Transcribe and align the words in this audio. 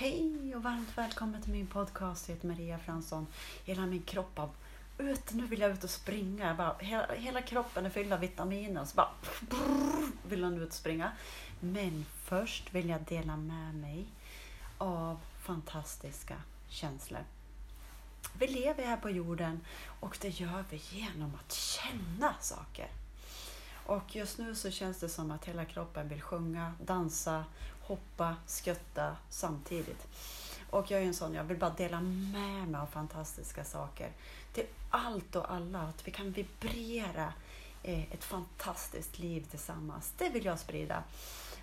Hej 0.00 0.56
och 0.56 0.62
varmt 0.62 0.98
välkommen 0.98 1.42
till 1.42 1.52
min 1.52 1.66
podcast. 1.66 2.28
Jag 2.28 2.34
heter 2.34 2.48
Maria 2.48 2.78
Fransson. 2.78 3.26
Hela 3.64 3.86
min 3.86 4.02
kropp 4.02 4.38
av 4.38 4.50
ut, 4.98 5.32
nu 5.32 5.46
vill 5.46 5.60
jag 5.60 5.70
ut 5.70 5.84
och 5.84 5.90
springa. 5.90 6.54
Bara, 6.54 6.76
hela, 6.78 7.14
hela 7.14 7.42
kroppen 7.42 7.86
är 7.86 7.90
fylld 7.90 8.12
av 8.12 8.20
vitaminer. 8.20 8.84
Så 8.84 8.96
bara 8.96 9.10
brrr, 9.40 10.10
vill 10.28 10.40
man 10.40 10.62
ut 10.62 10.68
och 10.68 10.74
springa. 10.74 11.12
Men 11.60 12.04
först 12.24 12.74
vill 12.74 12.88
jag 12.88 13.00
dela 13.00 13.36
med 13.36 13.74
mig 13.74 14.06
av 14.78 15.20
fantastiska 15.40 16.36
känslor. 16.68 17.24
Vi 18.38 18.46
lever 18.46 18.84
här 18.84 18.96
på 18.96 19.10
jorden 19.10 19.60
och 20.00 20.18
det 20.20 20.28
gör 20.28 20.64
vi 20.70 20.80
genom 20.90 21.32
att 21.34 21.52
känna 21.52 22.34
saker. 22.40 22.88
Och 23.86 24.16
just 24.16 24.38
nu 24.38 24.54
så 24.54 24.70
känns 24.70 25.00
det 25.00 25.08
som 25.08 25.30
att 25.30 25.44
hela 25.44 25.64
kroppen 25.64 26.08
vill 26.08 26.22
sjunga, 26.22 26.72
dansa, 26.84 27.44
hoppa, 27.88 28.36
skötta 28.46 29.16
samtidigt. 29.30 30.06
Och 30.70 30.90
jag 30.90 31.02
är 31.02 31.06
en 31.06 31.14
sån, 31.14 31.34
jag 31.34 31.44
vill 31.44 31.56
bara 31.56 31.70
dela 31.70 32.00
med 32.00 32.68
mig 32.68 32.80
av 32.80 32.86
fantastiska 32.86 33.64
saker 33.64 34.12
till 34.52 34.66
allt 34.90 35.36
och 35.36 35.52
alla. 35.52 35.80
Att 35.80 36.08
vi 36.08 36.10
kan 36.10 36.32
vibrera 36.32 37.32
eh, 37.82 38.12
ett 38.12 38.24
fantastiskt 38.24 39.18
liv 39.18 39.46
tillsammans. 39.50 40.12
Det 40.18 40.28
vill 40.28 40.44
jag 40.44 40.58
sprida. 40.58 41.02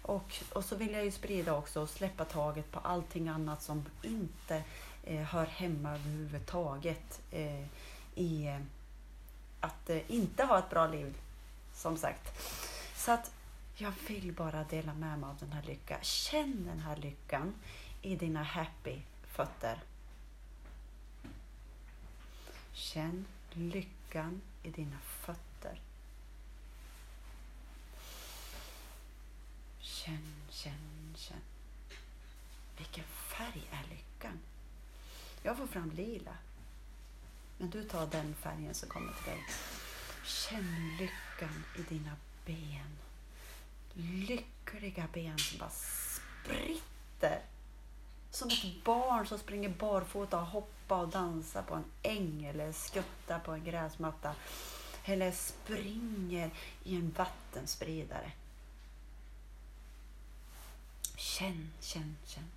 Och, 0.02 0.36
och 0.54 0.66
så 0.66 0.76
vill 0.76 0.94
jag 0.94 1.06
ju 1.06 1.12
sprida 1.12 1.54
också 1.54 1.82
och 1.82 1.90
släppa 1.90 2.26
taget 2.26 2.72
på 2.72 2.80
allting 2.80 3.30
annat 3.30 3.64
som 3.64 3.86
inte 4.02 4.64
eh, 5.04 5.22
hör 5.22 5.46
hemma 5.46 5.90
överhuvudtaget 5.90 7.22
eh, 7.32 7.66
i 8.16 8.48
eh, 8.48 8.60
att 9.60 9.90
eh, 9.90 10.12
inte 10.12 10.44
ha 10.44 10.60
ett 10.60 10.70
bra 10.70 10.88
liv, 10.88 11.18
som 11.74 11.98
sagt. 11.98 12.42
Så 12.96 13.12
att 13.12 13.32
jag 13.78 13.94
vill 14.08 14.34
bara 14.34 14.64
dela 14.64 14.94
med 14.94 15.20
mig 15.20 15.30
av 15.30 15.38
den 15.38 15.52
här 15.52 15.64
lyckan. 15.64 16.00
Känn 16.02 16.66
den 16.66 16.80
här 16.80 16.96
lyckan 16.96 17.56
i 18.02 18.16
dina 18.16 18.44
happy 18.44 19.02
fötter. 19.28 19.80
Känn 22.74 23.26
lyckan 23.52 24.42
i 24.64 24.70
dina 24.70 25.00
fötter. 25.00 25.80
Känn, 29.80 30.34
känn, 30.50 31.14
känn. 31.16 31.42
Vilken 32.78 33.04
färg 33.04 33.70
är 33.72 33.90
lyckan? 33.90 34.40
Jag 35.44 35.58
får 35.58 35.68
fram 35.68 35.92
lila. 35.92 36.38
Men 37.58 37.70
du 37.70 37.84
tar 37.84 38.08
den 38.08 38.36
färgen 38.36 38.74
som 38.74 38.90
kommer 38.90 39.14
till 39.14 39.32
dig. 39.32 39.44
Känn 40.26 40.98
lyckan 41.00 41.64
i 41.78 41.82
dina 41.94 42.16
ben. 42.46 42.98
Lyckliga 43.98 45.08
ben 45.14 45.38
som 45.38 45.60
bara 45.60 45.70
spritter. 45.70 47.42
Som 48.32 48.50
ett 48.50 48.84
barn 48.84 49.28
som 49.28 49.40
springer 49.40 49.70
barfota 49.70 50.40
och 50.40 50.46
hoppar 50.46 51.02
och 51.02 51.08
dansar 51.08 51.62
på 51.62 51.76
en 51.76 51.86
äng 52.02 52.46
eller 52.46 52.72
skuttar 52.72 53.40
på 53.40 53.52
en 53.52 53.64
gräsmatta. 53.64 54.36
Eller 55.06 55.32
springer 55.32 56.52
i 56.84 56.96
en 56.96 57.12
vattenspridare. 57.18 58.32
Känn, 61.18 61.72
känn, 61.80 62.18
känn. 62.26 62.52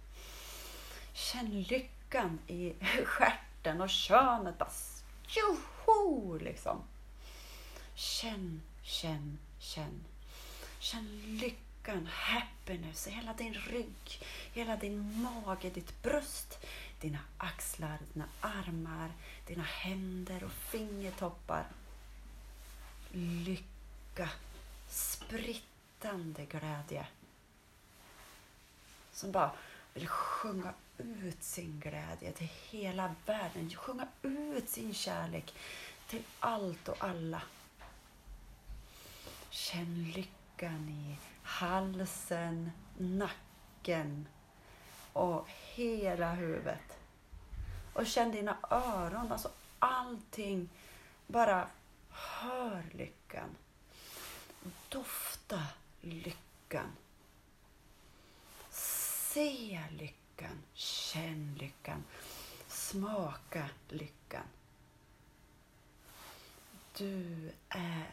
Känn 1.12 1.62
lyckan 1.62 2.38
i 2.46 2.74
stjärten 3.04 3.80
och 3.80 3.90
könet. 3.90 4.58
Bara 4.58 4.70
tjoho 5.26 6.38
liksom. 6.38 6.82
Känn, 7.94 8.62
känn, 8.82 9.38
känn. 9.58 10.04
Känn 10.78 11.38
lyckan, 11.40 12.06
happiness 12.12 13.06
i 13.06 13.10
hela 13.10 13.32
din 13.32 13.54
rygg, 13.54 14.22
hela 14.52 14.76
din 14.76 15.22
mage, 15.22 15.70
ditt 15.70 16.02
bröst, 16.02 16.58
dina 17.00 17.18
axlar, 17.36 17.98
dina 18.12 18.28
armar, 18.40 19.12
dina 19.46 19.62
händer 19.62 20.44
och 20.44 20.52
fingertoppar. 20.52 21.66
Lycka, 23.12 24.30
sprittande 24.88 26.44
glädje. 26.44 27.06
Som 29.12 29.32
bara 29.32 29.52
vill 29.94 30.08
sjunga 30.08 30.74
ut 30.98 31.42
sin 31.42 31.80
glädje 31.80 32.32
till 32.32 32.50
hela 32.70 33.14
världen, 33.26 33.70
sjunga 33.70 34.08
ut 34.22 34.68
sin 34.68 34.94
kärlek 34.94 35.54
till 36.08 36.22
allt 36.40 36.88
och 36.88 37.04
alla. 37.04 37.42
Känn 39.50 40.12
lyckan 40.58 40.88
i 40.88 41.18
halsen, 41.42 42.70
nacken 42.96 44.28
och 45.12 45.48
hela 45.48 46.32
huvudet. 46.32 46.98
Och 47.92 48.06
känn 48.06 48.30
dina 48.30 48.56
öron, 48.70 49.32
alltså 49.32 49.50
allting. 49.78 50.68
Bara 51.26 51.68
hör 52.10 52.82
lyckan. 52.92 53.56
Dofta 54.88 55.62
lyckan. 56.00 56.92
Se 58.70 59.82
lyckan, 59.90 60.62
känn 60.74 61.56
lyckan, 61.60 62.04
smaka 62.68 63.68
lyckan. 63.88 64.44
Du 66.96 67.52
är 67.68 68.10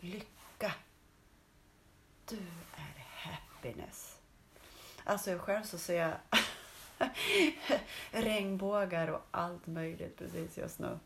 lycka. 0.00 0.74
Du 2.28 2.36
är 2.76 3.06
happiness. 3.14 4.18
Alltså 5.04 5.38
själv 5.38 5.64
så 5.64 5.78
ser 5.78 5.94
jag 5.94 6.16
regnbågar 8.10 9.08
och 9.08 9.22
allt 9.30 9.66
möjligt 9.66 10.18
precis 10.18 10.58
just 10.58 10.78
nu. 10.78 10.98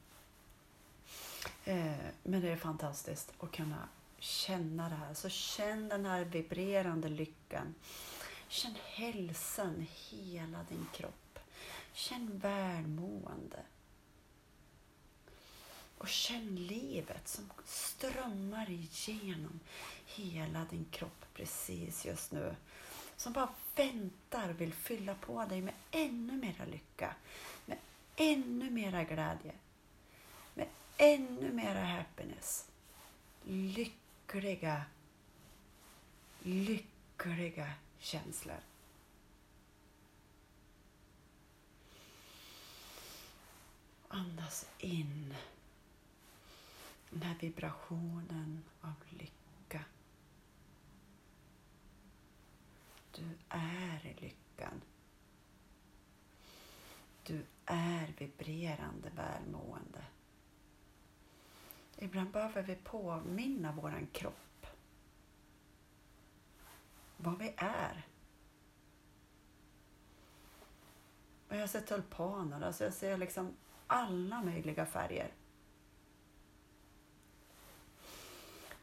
Eh, 1.65 1.93
men 2.23 2.41
det 2.41 2.49
är 2.49 2.57
fantastiskt 2.57 3.33
att 3.39 3.53
kunna 3.53 3.89
känna 4.19 4.89
det 4.89 4.95
här. 4.95 5.15
Så 5.15 5.29
känn 5.29 5.89
den 5.89 6.07
här 6.07 6.25
vibrerande 6.25 7.09
lyckan. 7.09 7.75
Känn 8.49 8.75
hälsan 8.85 9.81
i 9.81 9.89
hela 10.17 10.59
din 10.69 10.87
kropp. 10.93 11.39
Känn 11.93 12.39
välmående. 12.39 13.63
Och 16.03 16.09
känn 16.09 16.57
livet 16.57 17.29
som 17.29 17.51
strömmar 17.65 18.71
igenom 18.71 19.61
hela 20.07 20.65
din 20.71 20.85
kropp 20.91 21.25
precis 21.35 22.05
just 22.05 22.33
nu. 22.33 22.57
Som 23.17 23.33
bara 23.33 23.49
väntar 23.77 24.49
och 24.49 24.61
vill 24.61 24.73
fylla 24.73 25.15
på 25.15 25.45
dig 25.45 25.61
med 25.61 25.75
ännu 25.91 26.33
mera 26.33 26.65
lycka. 26.65 27.15
Med 27.67 27.79
ännu 28.17 28.71
mera 28.71 29.05
glädje. 29.05 29.53
Med 30.55 30.69
ännu 30.97 31.53
mera 31.53 31.85
happiness. 31.85 32.67
Lyckliga, 33.45 34.85
lyckliga 36.43 37.73
känslor. 37.99 38.61
Andas 44.09 44.67
in 44.79 45.35
den 47.13 47.23
här 47.23 47.37
vibrationen 47.41 48.65
av 48.81 48.95
lycka. 49.11 49.85
Du 53.11 53.25
är 53.49 54.15
lyckan. 54.21 54.83
Du 57.23 57.47
är 57.67 58.15
vibrerande 58.19 59.11
välmående. 59.17 60.05
Ibland 61.99 62.31
behöver 62.31 62.63
vi 62.63 62.77
påminna 62.77 63.73
våran 63.73 64.07
kropp 64.07 64.67
vad 67.17 67.39
vi 67.39 67.55
är. 67.57 68.07
Och 71.49 71.57
jag 71.57 71.71
ser 71.71 71.81
tulpaner, 71.81 72.61
alltså 72.61 72.85
jag 72.85 72.93
ser 72.93 73.17
liksom 73.17 73.57
alla 73.87 74.43
möjliga 74.43 74.87
färger. 74.87 75.31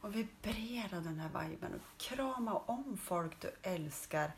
Och 0.00 0.16
vibrera 0.16 1.00
den 1.00 1.20
här 1.20 1.48
viben 1.48 1.74
och 1.74 2.00
krama 2.00 2.58
om 2.58 2.96
folk 2.96 3.40
du 3.40 3.52
älskar. 3.62 4.32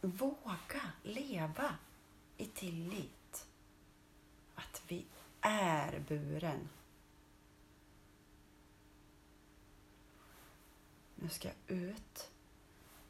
Våga 0.00 0.92
leva 1.02 1.74
i 2.36 2.46
tillit. 2.46 3.46
Att 4.54 4.82
vi 4.88 5.06
är 5.40 6.04
buren. 6.08 6.68
Nu 11.14 11.28
ska 11.28 11.48
jag 11.48 11.78
ut 11.78 12.30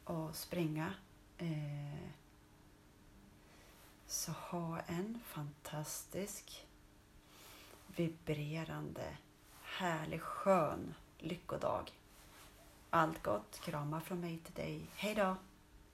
och 0.03 0.35
springa. 0.35 0.93
Eh, 1.37 2.09
så 4.07 4.31
ha 4.31 4.79
en 4.79 5.19
fantastisk 5.25 6.67
vibrerande 7.87 9.17
härlig, 9.77 10.21
skön 10.21 10.93
lyckodag. 11.17 11.91
Allt 12.89 13.23
gott, 13.23 13.59
kramar 13.63 13.99
från 13.99 14.21
mig 14.21 14.37
till 14.37 14.53
dig. 14.53 14.81
Hej 14.95 15.15
då! 15.15 15.35